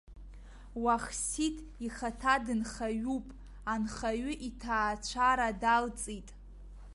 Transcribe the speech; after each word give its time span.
Уахсиҭ 0.83 1.57
ихаҭа 1.85 2.35
дынхаҩуп, 2.45 3.25
анхаҩы 3.73 4.33
иҭаацәара 4.47 5.49
далҵит. 5.61 6.27